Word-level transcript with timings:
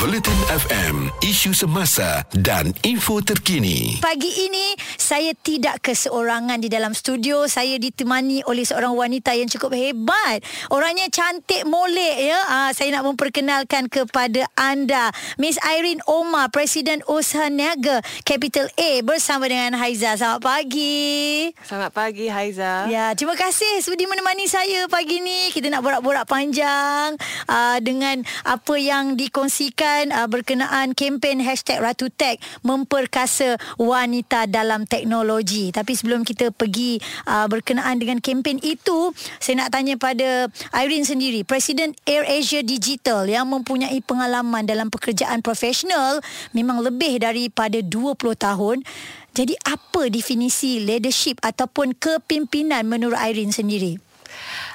Bulletin 0.00 0.40
FM, 0.48 1.12
isu 1.20 1.52
semasa 1.52 2.24
dan 2.32 2.72
info 2.80 3.20
terkini. 3.20 4.00
Pagi 4.00 4.48
ini 4.48 4.72
saya 4.96 5.36
tidak 5.36 5.84
keseorangan 5.84 6.64
di 6.64 6.72
dalam 6.72 6.96
studio. 6.96 7.44
Saya 7.44 7.76
ditemani 7.76 8.40
oleh 8.48 8.64
seorang 8.64 8.96
wanita 8.96 9.36
yang 9.36 9.52
cukup 9.52 9.76
hebat. 9.76 10.40
Orangnya 10.72 11.12
cantik 11.12 11.68
molek 11.68 12.24
ya. 12.24 12.40
Ah, 12.48 12.70
saya 12.72 12.96
nak 12.96 13.04
memperkenalkan 13.12 13.92
kepada 13.92 14.48
anda 14.56 15.12
Miss 15.36 15.60
Irene 15.60 16.00
Omar, 16.08 16.48
Presiden 16.48 17.04
Usaha 17.04 17.52
Niaga 17.52 18.00
Capital 18.24 18.72
A 18.80 19.04
bersama 19.04 19.44
dengan 19.44 19.76
Haiza. 19.76 20.16
Selamat 20.16 20.40
pagi. 20.40 21.52
Selamat 21.68 21.92
pagi 21.92 22.32
Haiza. 22.32 22.88
Ya, 22.88 23.12
terima 23.12 23.36
kasih 23.36 23.84
sudi 23.84 24.08
menemani 24.08 24.48
saya 24.48 24.88
pagi 24.88 25.20
ni. 25.20 25.52
Kita 25.52 25.68
nak 25.68 25.84
borak-borak 25.84 26.24
panjang 26.24 27.20
uh, 27.44 27.76
dengan 27.84 28.24
apa 28.48 28.74
yang 28.80 29.20
dikongsikan 29.20 29.81
uh, 29.82 30.28
berkenaan 30.30 30.94
kempen 30.94 31.42
hashtag 31.42 31.82
Ratu 31.82 32.06
Tech 32.08 32.38
memperkasa 32.62 33.58
wanita 33.76 34.46
dalam 34.46 34.86
teknologi. 34.86 35.74
Tapi 35.74 35.92
sebelum 35.98 36.22
kita 36.22 36.54
pergi 36.54 37.02
uh, 37.26 37.50
berkenaan 37.50 37.98
dengan 37.98 38.22
kempen 38.22 38.62
itu, 38.62 39.10
saya 39.42 39.66
nak 39.66 39.74
tanya 39.74 39.98
pada 39.98 40.46
Irene 40.70 41.06
sendiri, 41.06 41.42
Presiden 41.42 41.98
Air 42.06 42.22
Asia 42.30 42.62
Digital 42.62 43.26
yang 43.26 43.50
mempunyai 43.50 43.98
pengalaman 44.06 44.62
dalam 44.62 44.88
pekerjaan 44.88 45.42
profesional 45.42 46.22
memang 46.54 46.78
lebih 46.80 47.18
daripada 47.18 47.82
20 47.82 48.14
tahun. 48.38 48.86
Jadi 49.32 49.56
apa 49.64 50.12
definisi 50.12 50.84
leadership 50.84 51.40
ataupun 51.40 51.96
kepimpinan 51.96 52.84
menurut 52.84 53.16
Irene 53.16 53.50
sendiri? 53.50 53.96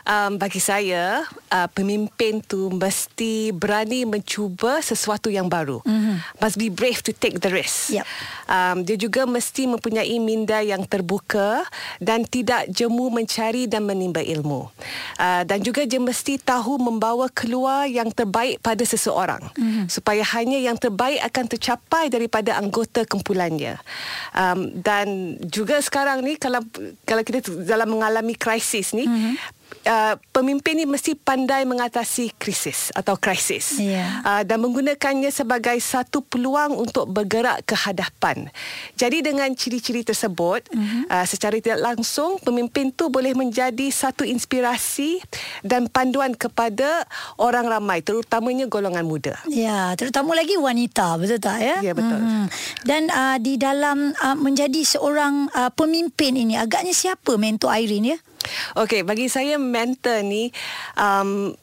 Um, 0.07 0.39
bagi 0.39 0.63
saya, 0.63 1.27
uh, 1.51 1.67
pemimpin 1.75 2.39
tu 2.39 2.71
mesti 2.71 3.51
berani 3.51 4.07
mencuba 4.07 4.79
sesuatu 4.79 5.27
yang 5.27 5.51
baru. 5.51 5.83
Mm-hmm. 5.83 6.15
Must 6.39 6.55
be 6.55 6.71
brave 6.71 7.03
to 7.03 7.11
take 7.11 7.43
the 7.43 7.51
risk. 7.51 7.91
Yep. 7.91 8.07
Um, 8.47 8.77
dia 8.87 8.95
juga 8.95 9.27
mesti 9.27 9.67
mempunyai 9.67 10.15
minda 10.23 10.63
yang 10.63 10.87
terbuka 10.87 11.67
dan 11.99 12.23
tidak 12.23 12.71
jemu 12.71 13.11
mencari 13.11 13.67
dan 13.67 13.83
menimba 13.83 14.23
ilmu. 14.23 14.71
Uh, 15.19 15.43
dan 15.43 15.59
juga 15.59 15.83
dia 15.83 15.99
mesti 15.99 16.39
tahu 16.39 16.79
membawa 16.79 17.27
keluar 17.27 17.83
yang 17.91 18.07
terbaik 18.07 18.63
pada 18.63 18.87
seseorang. 18.87 19.43
Mm-hmm. 19.59 19.91
Supaya 19.91 20.23
hanya 20.39 20.55
yang 20.55 20.79
terbaik 20.79 21.19
akan 21.19 21.51
tercapai 21.51 22.07
daripada 22.07 22.55
anggota 22.55 23.03
kumpulannya. 23.03 23.75
Um, 24.31 24.71
dan 24.79 25.35
juga 25.51 25.83
sekarang 25.83 26.23
ni 26.23 26.39
kalau 26.39 26.63
kalau 27.03 27.27
kita 27.27 27.43
dalam 27.67 27.91
mengalami 27.91 28.39
krisis 28.39 28.95
ni, 28.95 29.03
mm-hmm 29.03 29.56
uh, 29.87 30.15
pemimpin 30.35 30.77
ni 30.77 30.85
mesti 30.85 31.15
pandai 31.15 31.63
mengatasi 31.63 32.35
krisis 32.35 32.91
atau 32.93 33.15
krisis 33.15 33.79
yeah. 33.79 34.21
uh, 34.23 34.41
dan 34.43 34.59
menggunakannya 34.61 35.31
sebagai 35.31 35.79
satu 35.79 36.21
peluang 36.21 36.75
untuk 36.75 37.07
bergerak 37.07 37.63
ke 37.63 37.75
hadapan. 37.75 38.51
Jadi 38.99 39.23
dengan 39.23 39.49
ciri-ciri 39.55 40.03
tersebut 40.03 40.67
mm-hmm. 40.69 41.03
uh, 41.11 41.25
secara 41.25 41.57
tidak 41.57 41.79
langsung 41.81 42.37
pemimpin 42.43 42.91
tu 42.91 43.07
boleh 43.07 43.33
menjadi 43.33 43.87
satu 43.89 44.27
inspirasi 44.27 45.23
dan 45.63 45.87
panduan 45.87 46.35
kepada 46.35 47.07
orang 47.39 47.65
ramai 47.67 48.03
terutamanya 48.03 48.67
golongan 48.67 49.07
muda. 49.07 49.35
Ya, 49.47 49.67
yeah, 49.67 49.85
terutama 49.95 50.35
lagi 50.35 50.59
wanita, 50.59 51.15
betul 51.17 51.39
tak 51.39 51.63
ya? 51.63 51.79
Ya, 51.79 51.91
yeah, 51.91 51.95
betul. 51.95 52.19
Mm-hmm. 52.19 52.45
Dan 52.83 53.01
uh, 53.11 53.37
di 53.39 53.55
dalam 53.55 54.11
uh, 54.15 54.37
menjadi 54.37 54.83
seorang 54.83 55.49
uh, 55.55 55.71
pemimpin 55.73 56.35
ini 56.35 56.59
agaknya 56.59 56.91
siapa 56.91 57.39
mentor 57.39 57.71
Irene 57.73 58.15
ya? 58.15 58.19
Okey, 58.75 59.01
bagi 59.07 59.27
saya 59.27 59.57
mentor 59.57 60.21
ni 60.23 60.51
um, 60.97 61.55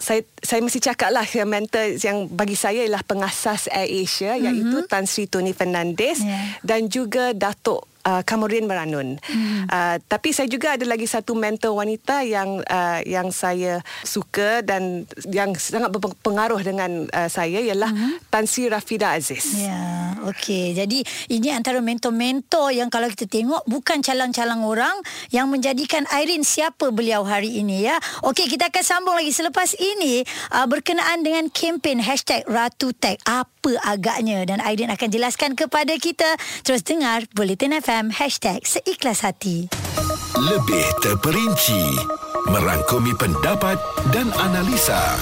saya 0.00 0.24
saya 0.40 0.64
mesti 0.64 0.80
cakap 0.80 1.12
lah 1.12 1.28
yang 1.28 1.48
mentor 1.52 2.00
yang 2.00 2.24
bagi 2.32 2.56
saya 2.56 2.80
ialah 2.88 3.04
pengasas 3.04 3.68
Air 3.68 4.08
Asia 4.08 4.32
mm-hmm. 4.32 4.44
iaitu 4.48 4.76
Tan 4.88 5.04
Sri 5.04 5.28
Tony 5.28 5.52
Fernandez 5.52 6.24
yeah. 6.24 6.56
dan 6.64 6.88
juga 6.88 7.36
Datuk 7.36 7.89
uh, 8.04 8.22
Kamurin 8.24 8.64
Meranun. 8.64 9.20
Hmm. 9.20 9.68
Uh, 9.68 9.96
tapi 10.08 10.32
saya 10.32 10.48
juga 10.48 10.76
ada 10.76 10.84
lagi 10.88 11.04
satu 11.04 11.36
mentor 11.36 11.76
wanita 11.76 12.24
yang 12.24 12.64
uh, 12.64 13.00
yang 13.04 13.28
saya 13.34 13.84
suka 14.04 14.64
dan 14.64 15.04
yang 15.28 15.52
sangat 15.56 15.92
berpengaruh 15.92 16.60
dengan 16.64 17.06
uh, 17.12 17.28
saya 17.28 17.60
ialah 17.60 17.90
hmm. 17.92 18.30
Tan 18.32 18.44
Sri 18.48 18.70
Rafida 18.70 19.12
Aziz. 19.16 19.56
Ya, 19.56 20.16
okey. 20.30 20.76
Jadi 20.76 21.04
ini 21.28 21.48
antara 21.52 21.82
mentor-mentor 21.84 22.72
yang 22.72 22.88
kalau 22.88 23.08
kita 23.12 23.28
tengok 23.28 23.64
bukan 23.68 24.00
calang-calang 24.00 24.64
orang 24.64 24.94
yang 25.34 25.50
menjadikan 25.50 26.08
Irene 26.08 26.46
siapa 26.46 26.88
beliau 26.92 27.24
hari 27.26 27.60
ini 27.60 27.84
ya. 27.84 27.96
Okey, 28.24 28.48
kita 28.48 28.72
akan 28.72 28.84
sambung 28.84 29.16
lagi 29.16 29.32
selepas 29.34 29.76
ini 29.76 30.24
uh, 30.56 30.66
berkenaan 30.66 31.20
dengan 31.20 31.48
kempen 31.52 32.00
#RatuTech. 32.00 33.20
Apa 33.26 33.76
agaknya 33.84 34.48
dan 34.48 34.64
Irene 34.64 34.96
akan 34.96 35.08
jelaskan 35.12 35.52
kepada 35.52 35.92
kita. 36.00 36.28
Terus 36.64 36.80
dengar 36.80 37.28
Bulletin 37.36 37.76
FM 37.76 37.89
FM 37.90 38.14
Seikhlas 38.62 39.26
Hati. 39.26 39.66
Lebih 40.38 40.86
terperinci. 41.02 41.98
Merangkumi 42.46 43.18
pendapat 43.18 43.82
dan 44.14 44.30
analisa 44.38 45.18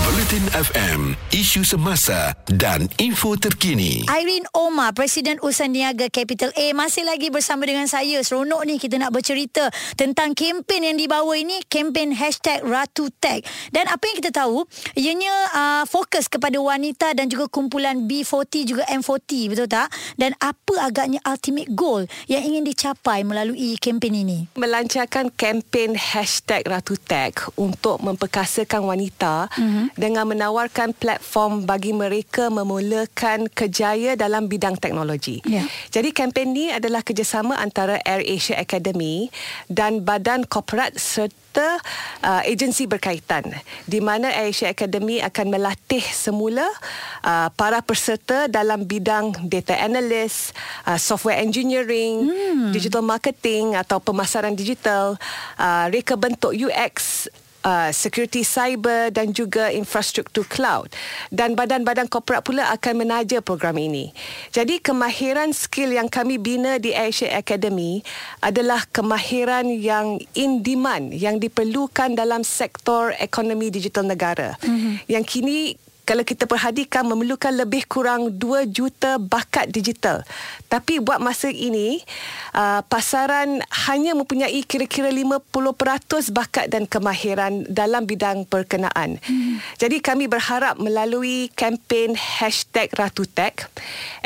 Bulletin 0.00 0.48
FM, 0.56 1.12
isu 1.28 1.60
semasa 1.60 2.32
dan 2.48 2.88
info 2.96 3.36
terkini. 3.36 4.08
Irene 4.08 4.48
Omar, 4.56 4.96
Presiden 4.96 5.36
Usaha 5.44 5.68
Niaga 5.68 6.08
Capital 6.08 6.56
A 6.56 6.72
masih 6.72 7.04
lagi 7.04 7.28
bersama 7.28 7.68
dengan 7.68 7.84
saya. 7.84 8.16
Seronok 8.24 8.64
ni 8.64 8.80
kita 8.80 8.96
nak 8.96 9.12
bercerita 9.12 9.68
tentang 10.00 10.32
kempen 10.32 10.88
yang 10.88 10.96
dibawa 10.96 11.36
ini, 11.36 11.60
kempen 11.68 12.16
hashtag 12.16 12.64
Ratu 12.64 13.12
Tech. 13.20 13.44
Dan 13.76 13.92
apa 13.92 14.00
yang 14.08 14.16
kita 14.24 14.32
tahu, 14.32 14.64
ianya 14.96 15.34
uh, 15.52 15.84
fokus 15.84 16.32
kepada 16.32 16.56
wanita 16.56 17.12
dan 17.12 17.28
juga 17.28 17.52
kumpulan 17.52 18.08
B40 18.08 18.72
juga 18.72 18.88
M40, 18.88 19.52
betul 19.52 19.68
tak? 19.68 19.92
Dan 20.16 20.32
apa 20.40 20.80
agaknya 20.80 21.20
ultimate 21.28 21.68
goal 21.76 22.08
yang 22.24 22.40
ingin 22.40 22.64
dicapai 22.64 23.20
melalui 23.20 23.76
kempen 23.76 24.16
ini? 24.16 24.48
Melancarkan 24.56 25.28
kempen 25.36 25.92
hashtag 25.92 26.64
Ratu 26.64 26.96
Tech 26.96 27.52
untuk 27.60 28.00
memperkasakan 28.00 28.88
wanita 28.88 29.52
mm-hmm 29.60 29.89
dengan 29.96 30.28
menawarkan 30.28 30.92
platform 30.94 31.64
bagi 31.64 31.96
mereka 31.96 32.52
memulakan 32.52 33.48
kejaya 33.50 34.14
dalam 34.14 34.46
bidang 34.46 34.76
teknologi. 34.76 35.40
Yeah. 35.46 35.66
Jadi 35.90 36.12
kempen 36.12 36.50
ini 36.50 36.74
adalah 36.74 37.06
kerjasama 37.06 37.54
antara 37.62 38.02
Air 38.02 38.26
Asia 38.26 38.58
Academy 38.58 39.30
dan 39.70 40.02
badan 40.02 40.42
korporat 40.42 40.98
serta 40.98 41.78
uh, 42.26 42.42
agensi 42.42 42.90
berkaitan 42.90 43.54
di 43.86 44.02
mana 44.02 44.34
Air 44.34 44.50
Asia 44.50 44.74
Academy 44.74 45.22
akan 45.22 45.46
melatih 45.46 46.02
semula 46.02 46.66
uh, 47.22 47.48
para 47.54 47.78
peserta 47.86 48.50
dalam 48.50 48.82
bidang 48.82 49.46
data 49.46 49.78
analyst, 49.78 50.50
uh, 50.90 50.98
software 50.98 51.38
engineering, 51.38 52.26
hmm. 52.26 52.74
digital 52.74 53.06
marketing 53.06 53.78
atau 53.78 54.02
pemasaran 54.02 54.58
digital, 54.58 55.14
uh, 55.54 55.86
reka 55.86 56.18
bentuk 56.18 56.50
UX 56.50 57.30
uh, 57.64 57.90
security 57.92 58.44
cyber 58.44 59.12
dan 59.12 59.32
juga 59.32 59.68
infrastruktur 59.72 60.44
cloud 60.48 60.90
dan 61.28 61.52
badan-badan 61.56 62.08
korporat 62.08 62.44
pula 62.44 62.68
akan 62.72 63.06
menaja 63.06 63.40
program 63.44 63.76
ini. 63.76 64.12
Jadi 64.52 64.80
kemahiran 64.80 65.52
skill 65.52 65.94
yang 65.96 66.08
kami 66.08 66.36
bina 66.40 66.80
di 66.80 66.96
Asia 66.96 67.32
Academy 67.36 68.00
adalah 68.40 68.84
kemahiran 68.90 69.68
yang 69.68 70.20
in 70.36 70.64
demand 70.64 71.12
yang 71.12 71.36
diperlukan 71.40 72.16
dalam 72.16 72.42
sektor 72.46 73.12
ekonomi 73.20 73.68
digital 73.68 74.04
negara. 74.06 74.56
Mm-hmm. 74.60 74.94
Yang 75.08 75.24
kini 75.28 75.58
kalau 76.10 76.26
kita 76.26 76.50
perhatikan 76.50 77.06
memerlukan 77.06 77.54
lebih 77.54 77.86
kurang 77.86 78.34
2 78.34 78.66
juta 78.66 79.22
bakat 79.22 79.70
digital. 79.70 80.26
Tapi 80.66 80.98
buat 80.98 81.22
masa 81.22 81.54
ini, 81.54 82.02
uh, 82.50 82.82
pasaran 82.90 83.62
hanya 83.86 84.18
mempunyai 84.18 84.58
kira-kira 84.66 85.06
50% 85.06 86.34
bakat 86.34 86.66
dan 86.66 86.90
kemahiran 86.90 87.62
dalam 87.70 88.10
bidang 88.10 88.42
perkenaan. 88.42 89.22
Hmm. 89.22 89.62
Jadi 89.78 90.02
kami 90.02 90.26
berharap 90.26 90.82
melalui 90.82 91.46
kempen 91.54 92.18
hashtag 92.18 92.90
RatuTech, 92.90 93.70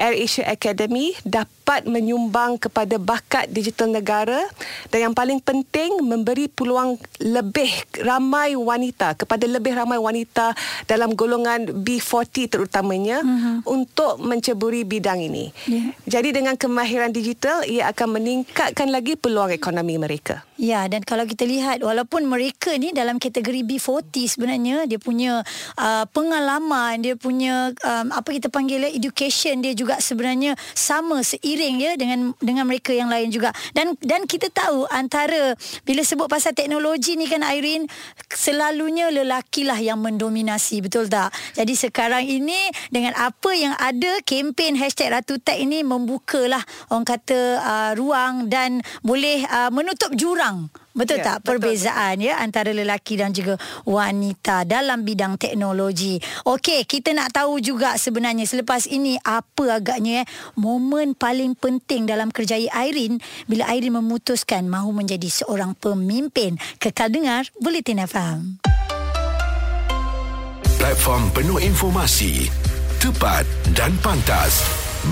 Air 0.01 0.17
Asia 0.17 0.49
Academy 0.49 1.13
dapat 1.29 1.64
menyumbang 1.89 2.61
kepada 2.61 3.01
bakat 3.01 3.49
digital 3.49 3.89
negara 3.89 4.45
dan 4.93 5.11
yang 5.11 5.15
paling 5.17 5.41
penting 5.41 6.05
memberi 6.05 6.47
peluang 6.47 7.01
lebih 7.19 7.73
ramai 8.05 8.53
wanita 8.53 9.17
kepada 9.17 9.49
lebih 9.49 9.73
ramai 9.73 9.97
wanita 9.97 10.53
dalam 10.85 11.17
golongan 11.17 11.83
B40 11.83 12.53
terutamanya 12.53 13.25
uh-huh. 13.25 13.65
untuk 13.65 14.21
menceburi 14.21 14.85
bidang 14.85 15.25
ini. 15.25 15.51
Yeah. 15.65 15.97
Jadi 16.05 16.37
dengan 16.37 16.61
kemahiran 16.61 17.11
digital 17.11 17.65
ia 17.65 17.89
akan 17.91 18.21
meningkatkan 18.21 18.93
lagi 18.93 19.17
peluang 19.17 19.51
ekonomi 19.51 19.97
mereka. 19.97 20.45
Ya 20.55 20.87
dan 20.87 21.03
kalau 21.03 21.27
kita 21.27 21.43
lihat 21.49 21.83
walaupun 21.83 22.31
mereka 22.31 22.71
ni 22.79 22.95
dalam 22.95 23.19
kategori 23.19 23.67
B40 23.67 24.39
sebenarnya 24.39 24.87
dia 24.87 25.03
punya 25.03 25.43
uh, 25.75 26.05
pengalaman, 26.13 27.03
dia 27.03 27.19
punya 27.19 27.75
um, 27.83 28.07
apa 28.15 28.29
kita 28.31 28.47
panggil 28.53 28.87
education 28.93 29.59
dia 29.65 29.75
juga 29.75 29.99
sebenarnya 29.99 30.55
sama 30.77 31.25
seiring 31.25 31.54
seiring 31.55 31.77
ya 31.79 31.93
dengan 31.95 32.35
dengan 32.43 32.67
mereka 32.67 32.91
yang 32.91 33.07
lain 33.07 33.31
juga. 33.31 33.55
Dan 33.71 33.95
dan 34.03 34.27
kita 34.27 34.51
tahu 34.51 34.91
antara 34.91 35.55
bila 35.87 36.03
sebut 36.03 36.27
pasal 36.27 36.51
teknologi 36.51 37.15
ni 37.15 37.31
kan 37.31 37.47
Irene 37.47 37.87
selalunya 38.35 39.15
lelaki 39.15 39.63
lah 39.63 39.79
yang 39.79 40.03
mendominasi 40.03 40.83
betul 40.83 41.07
tak? 41.07 41.31
Jadi 41.55 41.79
sekarang 41.79 42.27
ini 42.27 42.59
dengan 42.91 43.15
apa 43.15 43.55
yang 43.55 43.79
ada 43.79 44.19
kempen 44.27 44.75
hashtag 44.75 45.15
Ratu 45.15 45.39
Tech 45.39 45.55
ini 45.55 45.87
membukalah 45.87 46.67
orang 46.91 47.07
kata 47.07 47.63
uh, 47.63 47.93
ruang 47.95 48.51
dan 48.51 48.83
boleh 49.07 49.47
uh, 49.47 49.71
menutup 49.71 50.11
jurang 50.19 50.67
Betul 50.95 51.19
ya, 51.19 51.27
tak 51.27 51.39
betul. 51.43 51.49
perbezaan 51.59 52.23
ya 52.23 52.39
antara 52.39 52.71
lelaki 52.71 53.19
dan 53.19 53.35
juga 53.35 53.59
wanita 53.83 54.63
dalam 54.63 55.03
bidang 55.03 55.35
teknologi. 55.35 56.23
Okey, 56.47 56.87
kita 56.87 57.11
nak 57.11 57.35
tahu 57.35 57.59
juga 57.59 57.99
sebenarnya 57.99 58.47
selepas 58.47 58.87
ini 58.87 59.19
apa 59.27 59.83
agaknya 59.83 60.23
eh 60.23 60.27
momen 60.55 61.19
paling 61.19 61.59
penting 61.59 62.07
dalam 62.07 62.31
kerjaya 62.31 62.71
Airin 62.71 63.19
bila 63.51 63.67
Airin 63.75 63.99
memutuskan 63.99 64.71
mahu 64.71 64.95
menjadi 64.95 65.27
seorang 65.27 65.75
pemimpin. 65.75 66.63
Kekal 66.79 67.11
dengar 67.11 67.51
Bulletin 67.59 67.99
FM. 68.07 68.63
Platform 70.79 71.33
penuh 71.35 71.59
informasi, 71.59 72.47
tepat 73.03 73.43
dan 73.75 73.91
pantas. 73.99 74.63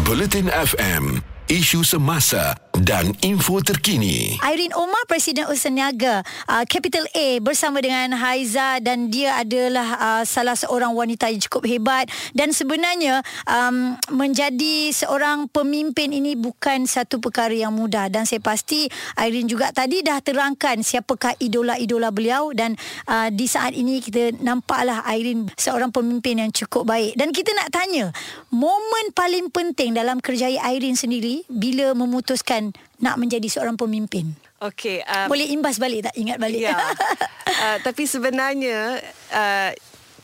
Bulletin 0.06 0.46
FM, 0.46 1.18
isu 1.50 1.82
semasa 1.82 2.61
dan 2.80 3.12
info 3.20 3.60
terkini. 3.60 4.40
Irene 4.40 4.72
Omar 4.72 5.04
Presiden 5.04 5.44
Usaha 5.44 5.68
Niaga 5.68 6.24
uh, 6.48 6.64
Capital 6.64 7.04
A 7.12 7.36
bersama 7.44 7.84
dengan 7.84 8.16
Haiza 8.16 8.80
dan 8.80 9.12
dia 9.12 9.36
adalah 9.36 9.88
uh, 10.00 10.22
salah 10.24 10.56
seorang 10.56 10.96
wanita 10.96 11.28
yang 11.28 11.42
cukup 11.44 11.68
hebat 11.68 12.08
dan 12.32 12.56
sebenarnya 12.56 13.20
um, 13.44 13.96
menjadi 14.08 14.88
seorang 14.88 15.52
pemimpin 15.52 16.16
ini 16.16 16.32
bukan 16.32 16.88
satu 16.88 17.20
perkara 17.20 17.52
yang 17.52 17.76
mudah 17.76 18.08
dan 18.08 18.24
saya 18.24 18.40
pasti 18.40 18.88
Irene 19.20 19.48
juga 19.48 19.68
tadi 19.74 20.00
dah 20.00 20.24
terangkan 20.24 20.80
siapakah 20.80 21.36
idola-idola 21.44 22.08
beliau 22.08 22.56
dan 22.56 22.80
uh, 23.04 23.28
di 23.28 23.44
saat 23.44 23.76
ini 23.76 24.00
kita 24.00 24.40
nampaklah 24.40 25.04
Irene 25.12 25.52
seorang 25.60 25.92
pemimpin 25.92 26.40
yang 26.40 26.50
cukup 26.54 26.88
baik 26.88 27.20
dan 27.20 27.36
kita 27.36 27.52
nak 27.52 27.68
tanya 27.68 28.16
momen 28.48 29.12
paling 29.12 29.52
penting 29.52 29.92
dalam 29.92 30.24
kerjaya 30.24 30.56
Irene 30.72 30.96
sendiri 30.96 31.44
bila 31.52 31.92
memutuskan 31.92 32.61
nak 33.02 33.18
menjadi 33.18 33.48
seorang 33.50 33.74
pemimpin? 33.74 34.30
Okey, 34.62 35.02
um, 35.02 35.26
boleh 35.26 35.50
imbas 35.50 35.82
balik 35.82 36.06
tak 36.06 36.14
ingat 36.14 36.38
balik? 36.38 36.70
Ya. 36.70 36.78
uh, 37.66 37.76
tapi 37.82 38.06
sebenarnya 38.06 39.02
uh, 39.34 39.70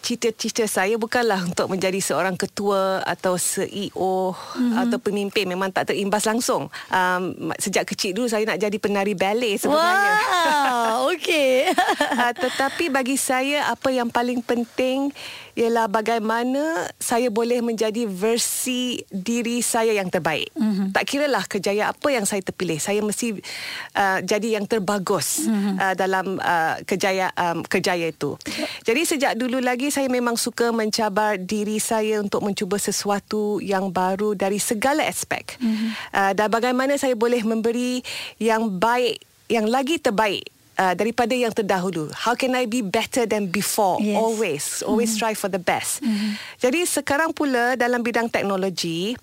cita-cita 0.00 0.64
saya 0.64 0.94
bukanlah 0.96 1.44
untuk 1.44 1.68
menjadi 1.68 1.98
seorang 2.00 2.38
ketua 2.38 3.02
atau 3.04 3.36
CEO 3.36 4.32
mm-hmm. 4.32 4.80
atau 4.86 4.98
pemimpin 5.02 5.44
memang 5.44 5.68
tak 5.74 5.92
terimbas 5.92 6.24
langsung. 6.24 6.70
Um, 6.88 7.52
sejak 7.58 7.84
kecil 7.84 8.14
dulu 8.14 8.30
saya 8.30 8.46
nak 8.46 8.62
jadi 8.62 8.76
penari 8.78 9.12
ballet 9.18 9.58
sebenarnya. 9.58 10.14
Wow, 10.16 11.10
okey. 11.14 11.74
uh, 12.14 12.32
tetapi 12.32 12.88
bagi 12.88 13.18
saya 13.18 13.68
apa 13.68 13.90
yang 13.90 14.08
paling 14.08 14.40
penting 14.40 15.10
ialah 15.58 15.90
bagaimana 15.90 16.86
saya 17.02 17.34
boleh 17.34 17.58
menjadi 17.58 18.06
versi 18.06 19.02
diri 19.10 19.58
saya 19.58 19.90
yang 19.90 20.06
terbaik. 20.06 20.54
Mm-hmm. 20.54 20.94
Tak 20.94 21.04
kiralah 21.04 21.44
kejayaan 21.50 21.90
apa 21.90 22.08
yang 22.14 22.24
saya 22.24 22.40
terpilih, 22.46 22.78
saya 22.78 23.02
mesti 23.02 23.42
uh, 23.98 24.22
jadi 24.22 24.62
yang 24.62 24.70
terbagus 24.70 25.50
mm-hmm. 25.50 25.74
uh, 25.82 25.94
dalam 25.98 26.26
uh, 26.38 26.78
kejayaan 26.86 27.34
um, 27.34 27.58
kejayaan 27.66 28.14
itu. 28.14 28.38
Jadi 28.86 29.02
sejak 29.02 29.32
dulu 29.34 29.58
lagi 29.58 29.90
saya 29.98 30.06
memang 30.06 30.38
suka 30.38 30.70
mencabar 30.70 31.34
diri 31.34 31.82
saya 31.82 32.22
untuk 32.22 32.46
mencuba 32.46 32.78
sesuatu 32.78 33.58
yang 33.58 33.90
baru 33.90 34.38
dari 34.38 34.62
segala 34.62 35.02
aspek. 35.02 35.58
Mm-hmm. 35.58 35.90
Uh, 36.14 36.32
dan 36.38 36.46
bagaimana 36.46 36.94
saya 36.94 37.18
boleh 37.18 37.42
memberi 37.42 38.06
yang 38.38 38.78
baik 38.78 39.18
yang 39.50 39.66
lagi 39.66 39.98
terbaik 39.98 40.46
uh, 40.78 40.94
daripada 40.94 41.34
yang 41.34 41.50
terdahulu. 41.50 42.14
How 42.14 42.38
can 42.38 42.54
I 42.54 42.70
be 42.70 42.78
better 42.78 43.26
than 43.26 43.50
before? 43.50 43.98
Yes. 43.98 44.14
Always, 44.14 44.64
always 44.86 45.10
mm-hmm. 45.10 45.34
strive 45.34 45.38
for 45.42 45.50
the 45.50 45.58
best. 45.58 45.98
Mm-hmm. 45.98 46.30
Jadi 46.62 46.80
sekarang 46.86 47.34
pula 47.34 47.74
dalam 47.74 48.06
bidang 48.06 48.30
teknologi, 48.30 49.18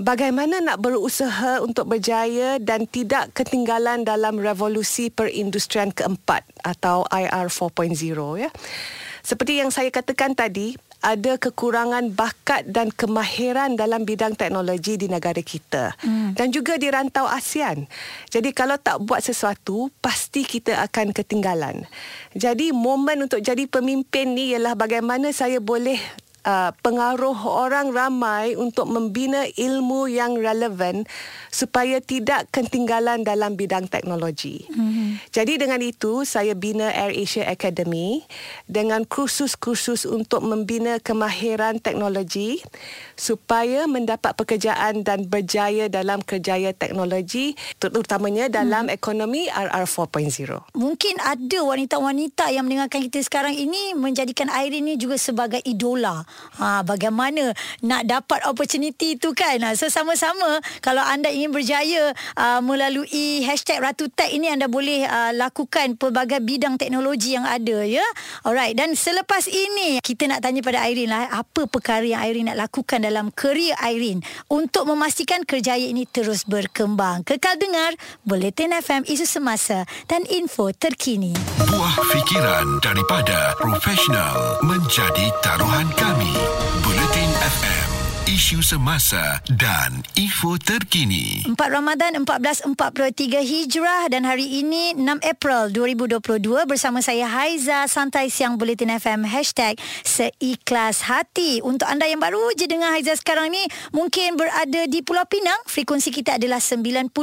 bagaimana 0.00 0.64
nak 0.64 0.80
berusaha 0.80 1.60
untuk 1.60 1.92
berjaya 1.92 2.56
dan 2.56 2.88
tidak 2.88 3.36
ketinggalan 3.36 4.08
dalam 4.08 4.40
revolusi 4.40 5.12
perindustrian 5.12 5.92
keempat 5.92 6.48
atau 6.64 7.04
IR 7.12 7.52
4.0 7.52 7.92
ya. 8.40 8.48
Seperti 9.24 9.64
yang 9.64 9.72
saya 9.72 9.88
katakan 9.88 10.36
tadi, 10.36 10.76
ada 11.04 11.36
kekurangan 11.36 12.16
bakat 12.16 12.64
dan 12.64 12.88
kemahiran 12.88 13.76
dalam 13.76 14.08
bidang 14.08 14.32
teknologi 14.36 14.96
di 14.96 15.08
negara 15.12 15.44
kita 15.44 15.92
hmm. 16.00 16.32
dan 16.32 16.48
juga 16.48 16.80
di 16.80 16.88
rantau 16.88 17.28
ASEAN. 17.28 17.84
Jadi 18.32 18.56
kalau 18.56 18.80
tak 18.80 19.04
buat 19.04 19.20
sesuatu 19.20 19.92
pasti 20.00 20.48
kita 20.48 20.80
akan 20.80 21.12
ketinggalan. 21.12 21.84
Jadi 22.32 22.72
momen 22.72 23.28
untuk 23.28 23.44
jadi 23.44 23.68
pemimpin 23.68 24.32
ni 24.32 24.56
ialah 24.56 24.72
bagaimana 24.72 25.28
saya 25.36 25.60
boleh 25.60 26.00
uh, 26.46 26.70
pengaruh 26.86 27.34
orang 27.42 27.90
ramai 27.90 28.54
untuk 28.54 28.86
membina 28.86 29.42
ilmu 29.58 30.06
yang 30.06 30.38
relevan 30.38 31.02
supaya 31.50 31.98
tidak 31.98 32.46
ketinggalan 32.54 33.26
dalam 33.26 33.58
bidang 33.58 33.90
teknologi. 33.90 34.70
Mm-hmm. 34.70 35.34
Jadi 35.34 35.52
dengan 35.58 35.80
itu 35.82 36.22
saya 36.22 36.54
bina 36.54 36.94
Air 36.94 37.18
Asia 37.18 37.50
Academy 37.50 38.22
dengan 38.70 39.02
kursus-kursus 39.02 40.06
untuk 40.06 40.46
membina 40.46 41.02
kemahiran 41.02 41.82
teknologi 41.82 42.62
supaya 43.18 43.90
mendapat 43.90 44.38
pekerjaan 44.38 45.02
dan 45.02 45.26
berjaya 45.26 45.90
dalam 45.90 46.22
kerjaya 46.22 46.70
teknologi 46.70 47.58
terutamanya 47.82 48.46
dalam 48.46 48.86
mm. 48.86 48.94
ekonomi 48.94 49.50
RR 49.50 49.86
4.0. 49.90 50.78
Mungkin 50.78 51.14
ada 51.18 51.58
wanita-wanita 51.66 52.54
yang 52.54 52.66
mendengarkan 52.68 53.10
kita 53.10 53.24
sekarang 53.24 53.56
ini 53.56 53.96
menjadikan 53.96 54.50
Irene 54.52 54.84
ini 54.84 55.00
juga 55.00 55.16
sebagai 55.16 55.64
idola 55.64 56.20
ha, 56.60 56.84
bagaimana 56.84 57.56
nak 57.80 58.04
dapat 58.04 58.44
opportunity 58.44 59.16
tu 59.16 59.32
kan? 59.32 59.58
Ha, 59.64 59.74
so 59.74 59.88
sama-sama 59.88 60.60
kalau 60.84 61.00
anda 61.00 61.32
ingin 61.32 61.50
berjaya 61.50 62.12
uh, 62.36 62.60
melalui 62.60 63.42
hashtag 63.48 63.80
Ratu 63.80 64.12
Tech 64.12 64.28
ini 64.28 64.52
anda 64.52 64.68
boleh 64.68 65.08
uh, 65.08 65.32
lakukan 65.32 65.96
pelbagai 65.96 66.44
bidang 66.44 66.76
teknologi 66.76 67.34
yang 67.34 67.48
ada 67.48 67.80
ya? 67.82 68.04
Alright 68.44 68.76
dan 68.76 68.92
selepas 68.92 69.48
ini 69.48 70.04
kita 70.04 70.28
nak 70.28 70.44
tanya 70.44 70.60
pada 70.60 70.84
Irene 70.84 71.10
lah 71.10 71.22
apa 71.42 71.66
perkara 71.66 72.04
yang 72.04 72.20
Irene 72.20 72.52
nak 72.52 72.68
lakukan 72.68 73.00
dalam 73.00 73.32
kerjaya 73.32 73.76
Irene 73.84 74.24
untuk 74.48 74.88
memastikan 74.88 75.44
kerjaya 75.44 75.84
ini 75.84 76.08
terus 76.08 76.48
berkembang? 76.48 77.22
Kekal 77.28 77.60
dengar 77.60 77.92
Bulletin 78.24 78.72
FM 78.72 79.04
isu 79.04 79.28
semasa 79.28 79.84
dan 80.08 80.24
info 80.32 80.72
terkini. 80.72 81.36
Buah 81.60 81.94
fikiran 82.08 82.80
daripada 82.80 83.52
profesional 83.60 84.58
menjadi 84.64 85.28
taruhan 85.44 85.88
kami 86.00 86.23
Bulletin 86.34 86.50
FM 86.72 86.83
isu 88.34 88.66
semasa 88.66 89.38
dan 89.46 90.02
info 90.18 90.58
terkini. 90.58 91.46
4 91.46 91.54
Ramadan 91.70 92.18
1443 92.26 93.46
Hijrah 93.46 94.10
dan 94.10 94.26
hari 94.26 94.58
ini 94.58 94.90
6 94.98 95.22
April 95.22 95.70
2022 95.70 96.42
bersama 96.66 96.98
saya 96.98 97.30
Haiza 97.30 97.86
Santai 97.86 98.34
Siang 98.34 98.58
Bulletin 98.58 98.90
FM 98.90 99.22
hashtag 99.22 99.78
Seikhlas 100.02 101.06
Hati. 101.06 101.62
Untuk 101.62 101.86
anda 101.86 102.10
yang 102.10 102.18
baru 102.18 102.50
je 102.58 102.66
dengar 102.66 102.98
Haiza 102.98 103.14
sekarang 103.14 103.54
ni 103.54 103.62
mungkin 103.94 104.34
berada 104.34 104.82
di 104.90 104.98
Pulau 105.06 105.22
Pinang, 105.30 105.62
frekuensi 105.70 106.10
kita 106.10 106.34
adalah 106.34 106.58
90 106.58 107.14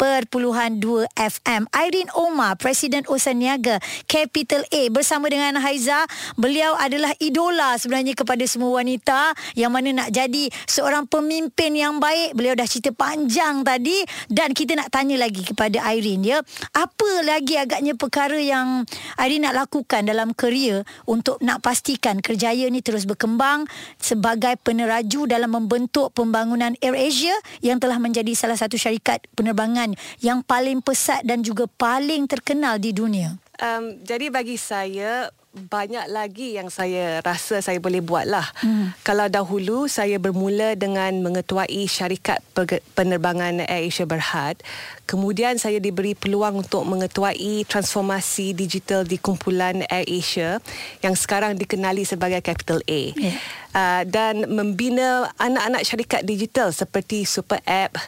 perpuluhan 0.00 0.80
2 0.80 1.04
FM. 1.20 1.68
Irene 1.68 2.08
Omar, 2.16 2.56
Presiden 2.56 3.04
Usaha 3.12 3.36
Niaga 3.36 3.76
Capital 4.08 4.64
A 4.72 4.88
bersama 4.88 5.28
dengan 5.28 5.60
Haiza. 5.60 6.08
Beliau 6.40 6.72
adalah 6.80 7.12
idola 7.20 7.76
sebenarnya 7.76 8.16
kepada 8.16 8.48
semua 8.48 8.80
wanita 8.80 9.36
yang 9.52 9.68
mana 9.68 9.92
nak 9.92 10.08
jadi 10.16 10.45
seorang 10.66 11.06
pemimpin 11.06 11.74
yang 11.76 11.98
baik. 11.98 12.34
Beliau 12.36 12.54
dah 12.58 12.66
cerita 12.68 12.92
panjang 12.92 13.62
tadi 13.62 14.02
dan 14.28 14.52
kita 14.52 14.76
nak 14.76 14.92
tanya 14.92 15.20
lagi 15.20 15.42
kepada 15.46 15.80
Irene 15.92 16.24
ya. 16.24 16.38
Apa 16.74 17.24
lagi 17.24 17.56
agaknya 17.58 17.94
perkara 17.94 18.36
yang 18.38 18.84
Irene 19.20 19.48
nak 19.48 19.66
lakukan 19.66 20.02
dalam 20.06 20.32
kerja 20.32 20.82
untuk 21.06 21.38
nak 21.40 21.62
pastikan 21.62 22.18
kerjaya 22.20 22.66
ni 22.70 22.80
terus 22.80 23.06
berkembang 23.06 23.68
sebagai 24.00 24.58
peneraju 24.62 25.28
dalam 25.28 25.50
membentuk 25.52 26.12
pembangunan 26.12 26.74
AirAsia 26.82 27.34
yang 27.62 27.78
telah 27.78 28.00
menjadi 28.00 28.32
salah 28.34 28.58
satu 28.58 28.74
syarikat 28.74 29.24
penerbangan 29.38 29.94
yang 30.20 30.42
paling 30.42 30.82
pesat 30.82 31.22
dan 31.22 31.42
juga 31.42 31.66
paling 31.66 32.26
terkenal 32.26 32.76
di 32.80 32.90
dunia. 32.92 33.38
Um, 33.56 33.96
jadi 34.04 34.28
bagi 34.28 34.60
saya 34.60 35.32
banyak 35.56 36.12
lagi 36.12 36.60
yang 36.60 36.68
saya 36.68 37.24
rasa 37.24 37.64
saya 37.64 37.80
boleh 37.80 38.04
buat 38.04 38.28
lah. 38.28 38.44
Hmm. 38.60 38.92
Kalau 39.00 39.26
dahulu 39.32 39.88
saya 39.88 40.20
bermula 40.20 40.76
dengan 40.76 41.24
mengetuai 41.24 41.88
syarikat 41.88 42.44
penerbangan 42.92 43.64
AirAsia 43.64 44.04
Berhad, 44.04 44.60
kemudian 45.08 45.56
saya 45.56 45.80
diberi 45.80 46.12
peluang 46.12 46.60
untuk 46.60 46.84
mengetuai 46.84 47.64
transformasi 47.64 48.52
digital 48.52 49.08
di 49.08 49.16
kumpulan 49.16 49.82
AirAsia 49.88 50.60
yang 51.00 51.16
sekarang 51.16 51.56
dikenali 51.56 52.04
sebagai 52.04 52.44
Capital 52.44 52.84
A. 52.84 53.16
Yeah. 53.16 53.40
Uh, 53.76 54.02
dan 54.08 54.48
membina 54.48 55.28
anak-anak 55.36 55.84
syarikat 55.84 56.24
digital 56.24 56.72
seperti 56.72 57.28
Super 57.28 57.60
App 57.68 58.00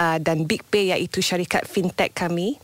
uh, 0.00 0.16
dan 0.16 0.48
Big 0.48 0.64
Pay 0.72 0.96
iaitu 0.96 1.20
syarikat 1.20 1.68
fintech 1.68 2.16
kami. 2.16 2.56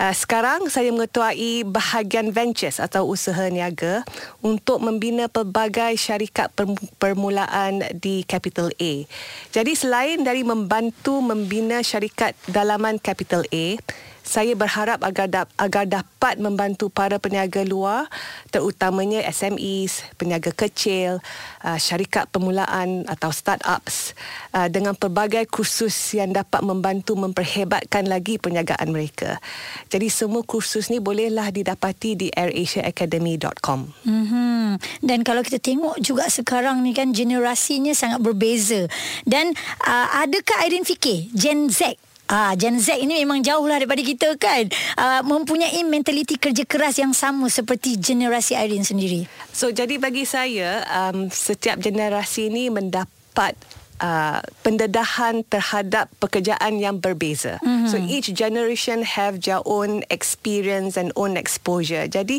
Uh, 0.00 0.14
sekarang 0.16 0.72
saya 0.72 0.88
mengetuai 0.88 1.68
bahagian 1.68 2.32
ventures 2.32 2.80
atau 2.80 3.04
usaha 3.04 3.44
niaga 3.52 4.00
untuk 4.40 4.80
membina 4.80 5.28
pelbagai 5.28 6.00
syarikat 6.00 6.48
permulaan 6.96 7.84
di 8.00 8.24
Capital 8.24 8.72
A. 8.80 9.04
Jadi 9.52 9.72
selain 9.76 10.24
dari 10.24 10.40
membantu 10.40 11.20
membina 11.20 11.84
syarikat 11.84 12.32
dalaman 12.48 12.96
Capital 12.96 13.44
A, 13.52 13.76
saya 14.28 14.52
berharap 14.52 15.00
agar 15.00 15.26
da- 15.32 15.54
agar 15.56 15.88
dapat 15.88 16.36
membantu 16.36 16.92
para 16.92 17.16
peniaga 17.16 17.64
luar 17.64 18.12
terutamanya 18.52 19.24
SMEs, 19.24 20.04
peniaga 20.20 20.52
kecil, 20.52 21.24
uh, 21.64 21.78
syarikat 21.80 22.28
permulaan 22.28 23.08
atau 23.08 23.32
startups 23.32 24.12
uh, 24.52 24.68
dengan 24.68 24.92
pelbagai 24.92 25.48
kursus 25.48 25.96
yang 26.12 26.36
dapat 26.36 26.60
membantu 26.60 27.16
memperhebatkan 27.16 28.04
lagi 28.04 28.36
perniagaan 28.36 28.92
mereka. 28.92 29.40
Jadi 29.88 30.12
semua 30.12 30.44
kursus 30.44 30.92
ni 30.92 31.00
bolehlah 31.00 31.48
didapati 31.48 32.12
di 32.12 32.28
airasiaacademy.com. 32.28 33.80
Mm-hmm. 34.04 34.66
Dan 35.00 35.24
kalau 35.24 35.40
kita 35.40 35.56
tengok 35.56 35.96
juga 36.04 36.28
sekarang 36.28 36.84
ni 36.84 36.92
kan 36.92 37.16
generasinya 37.16 37.96
sangat 37.96 38.20
berbeza. 38.20 38.84
Dan 39.24 39.56
uh, 39.88 40.06
adakah 40.20 40.68
Irene 40.68 40.84
fikir 40.84 41.32
Gen 41.32 41.72
Z 41.72 42.07
Ah, 42.28 42.52
Gen 42.60 42.76
Z 42.76 43.00
ini 43.00 43.24
memang 43.24 43.40
jauh 43.40 43.64
lah 43.64 43.80
daripada 43.80 44.04
kita 44.04 44.36
kan 44.36 44.68
uh, 45.00 45.24
Mempunyai 45.24 45.80
mentaliti 45.88 46.36
kerja 46.36 46.68
keras 46.68 47.00
yang 47.00 47.16
sama 47.16 47.48
Seperti 47.48 47.96
generasi 47.96 48.52
Irene 48.52 48.84
sendiri 48.84 49.24
So 49.48 49.72
jadi 49.72 49.96
bagi 49.96 50.28
saya 50.28 50.84
um, 51.08 51.32
Setiap 51.32 51.80
generasi 51.80 52.52
ini 52.52 52.68
mendapat 52.68 53.56
Uh, 53.98 54.38
pendedahan 54.62 55.42
terhadap 55.50 56.06
pekerjaan 56.22 56.78
yang 56.78 57.02
berbeza. 57.02 57.58
Mm-hmm. 57.66 57.90
So 57.90 57.98
each 57.98 58.30
generation 58.30 59.02
have 59.02 59.42
their 59.42 59.58
own 59.66 60.06
experience 60.06 60.94
and 60.94 61.10
own 61.18 61.34
exposure. 61.34 62.06
Jadi 62.06 62.38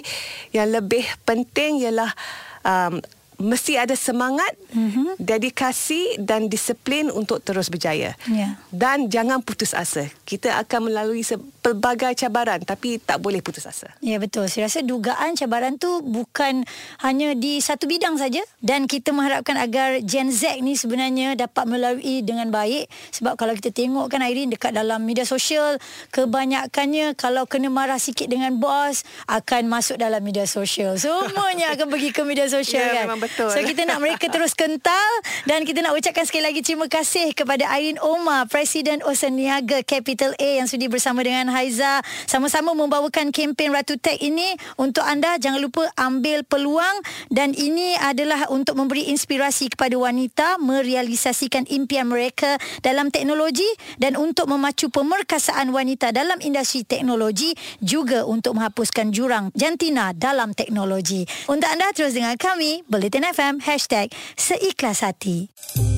yang 0.56 0.72
lebih 0.72 1.04
penting 1.28 1.84
ialah 1.84 2.16
um, 2.64 3.04
mesti 3.40 3.80
ada 3.80 3.96
semangat, 3.96 4.52
mm-hmm. 4.76 5.16
dedikasi 5.18 6.20
dan 6.20 6.52
disiplin 6.52 7.08
untuk 7.10 7.40
terus 7.40 7.72
berjaya. 7.72 8.14
Yeah. 8.28 8.60
Dan 8.70 9.08
jangan 9.08 9.42
putus 9.42 9.72
asa. 9.72 10.12
Kita 10.28 10.60
akan 10.60 10.92
melalui 10.92 11.24
pelbagai 11.60 12.16
cabaran 12.20 12.64
tapi 12.64 13.00
tak 13.00 13.24
boleh 13.24 13.40
putus 13.40 13.64
asa. 13.64 13.92
Ya 14.04 14.20
betul. 14.20 14.52
Saya 14.52 14.68
rasa 14.68 14.84
dugaan 14.84 15.36
cabaran 15.40 15.80
tu 15.80 16.04
bukan 16.04 16.68
hanya 17.04 17.36
di 17.36 17.64
satu 17.64 17.88
bidang 17.88 18.20
saja 18.20 18.44
dan 18.60 18.86
kita 18.86 19.16
mengharapkan 19.16 19.56
agar 19.56 20.04
Gen 20.04 20.32
Z 20.32 20.60
ni 20.60 20.76
sebenarnya 20.76 21.36
dapat 21.40 21.66
melalui 21.68 22.22
dengan 22.24 22.52
baik 22.52 22.92
sebab 23.16 23.40
kalau 23.40 23.56
kita 23.56 23.72
tengok 23.72 24.12
kan 24.12 24.24
Irene 24.24 24.56
dekat 24.56 24.76
dalam 24.76 25.04
media 25.04 25.24
sosial 25.24 25.80
kebanyakannya 26.12 27.16
kalau 27.16 27.48
kena 27.48 27.72
marah 27.72 28.00
sikit 28.00 28.28
dengan 28.28 28.60
bos 28.60 29.08
akan 29.28 29.72
masuk 29.72 29.96
dalam 30.00 30.20
media 30.20 30.44
sosial. 30.44 31.00
Semuanya 31.00 31.76
akan 31.76 31.88
pergi 31.88 32.10
ke 32.12 32.22
media 32.28 32.48
sosial 32.52 32.84
ya, 32.92 33.06
kan. 33.06 33.20
Betul. 33.30 33.54
So 33.54 33.60
kita 33.62 33.86
nak 33.86 34.02
mereka 34.02 34.26
terus 34.34 34.58
kental 34.58 35.12
dan 35.46 35.62
kita 35.62 35.86
nak 35.86 35.94
ucapkan 35.94 36.26
sekali 36.26 36.50
lagi 36.50 36.66
terima 36.66 36.90
kasih 36.90 37.32
kepada 37.38 37.70
Irene 37.78 38.02
Omar, 38.02 38.50
Presiden 38.50 39.06
Usaha 39.06 39.30
Niaga 39.30 39.86
Capital 39.86 40.34
A 40.42 40.50
yang 40.64 40.66
sudi 40.66 40.90
bersama 40.90 41.22
dengan 41.22 41.54
Haiza 41.54 42.02
sama-sama 42.26 42.74
membawakan 42.74 43.30
kempen 43.30 43.70
Ratu 43.70 44.02
Tech 44.02 44.18
ini 44.18 44.58
untuk 44.82 45.06
anda 45.06 45.38
jangan 45.38 45.62
lupa 45.62 45.86
ambil 45.94 46.42
peluang 46.42 47.06
dan 47.30 47.54
ini 47.54 47.94
adalah 48.02 48.50
untuk 48.50 48.74
memberi 48.74 49.14
inspirasi 49.14 49.70
kepada 49.70 49.94
wanita 49.94 50.58
merealisasikan 50.58 51.70
impian 51.70 52.10
mereka 52.10 52.58
dalam 52.82 53.14
teknologi 53.14 53.68
dan 54.02 54.18
untuk 54.18 54.50
memacu 54.50 54.90
pemerkasaan 54.90 55.70
wanita 55.70 56.10
dalam 56.10 56.42
industri 56.42 56.82
teknologi 56.82 57.54
juga 57.78 58.26
untuk 58.26 58.58
menghapuskan 58.58 59.14
jurang 59.14 59.54
jantina 59.54 60.16
dalam 60.16 60.58
teknologi. 60.58 61.28
Untuk 61.46 61.70
anda 61.70 61.92
terus 61.94 62.16
dengan 62.16 62.34
kami, 62.40 62.82
Bulletin 62.88 63.19
Bulletin 63.20 63.36
FM 63.36 63.56
Hashtag 63.68 64.16
Seikhlas 64.40 65.04
Hati 65.04 65.52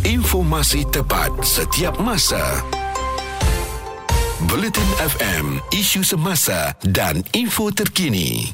Informasi 0.09 0.81
tepat 0.89 1.29
setiap 1.45 2.01
masa. 2.01 2.41
Bulletin 4.49 4.89
FM 4.97 5.61
Isu 5.69 6.01
semasa 6.01 6.73
dan 6.81 7.21
info 7.37 7.69
terkini 7.69 8.49